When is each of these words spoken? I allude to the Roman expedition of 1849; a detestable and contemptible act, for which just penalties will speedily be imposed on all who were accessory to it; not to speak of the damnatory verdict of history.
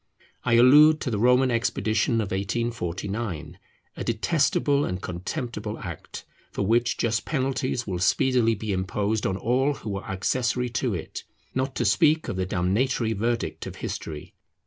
I 0.43 0.53
allude 0.55 0.99
to 1.01 1.11
the 1.11 1.19
Roman 1.19 1.51
expedition 1.51 2.15
of 2.21 2.31
1849; 2.31 3.59
a 3.95 4.03
detestable 4.03 4.83
and 4.83 4.99
contemptible 4.99 5.77
act, 5.77 6.25
for 6.51 6.65
which 6.65 6.97
just 6.97 7.23
penalties 7.23 7.85
will 7.85 7.99
speedily 7.99 8.55
be 8.55 8.73
imposed 8.73 9.27
on 9.27 9.37
all 9.37 9.75
who 9.75 9.91
were 9.91 10.05
accessory 10.05 10.69
to 10.69 10.95
it; 10.95 11.23
not 11.53 11.75
to 11.75 11.85
speak 11.85 12.27
of 12.29 12.35
the 12.35 12.47
damnatory 12.47 13.13
verdict 13.13 13.67
of 13.67 13.75
history. 13.75 14.33